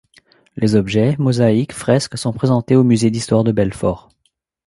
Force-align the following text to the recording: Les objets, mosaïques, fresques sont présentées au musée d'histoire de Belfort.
Les 0.57 0.73
objets, 0.73 1.15
mosaïques, 1.19 1.73
fresques 1.73 2.17
sont 2.17 2.33
présentées 2.33 2.75
au 2.75 2.83
musée 2.83 3.11
d'histoire 3.11 3.43
de 3.43 3.51
Belfort. 3.51 4.09